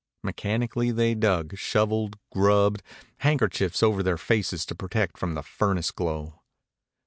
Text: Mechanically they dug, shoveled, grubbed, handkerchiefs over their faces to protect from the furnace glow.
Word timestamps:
Mechanically 0.23 0.89
they 0.89 1.13
dug, 1.13 1.55
shoveled, 1.55 2.17
grubbed, 2.31 2.81
handkerchiefs 3.17 3.83
over 3.83 4.01
their 4.01 4.17
faces 4.17 4.65
to 4.65 4.73
protect 4.73 5.15
from 5.15 5.35
the 5.35 5.43
furnace 5.43 5.91
glow. 5.91 6.41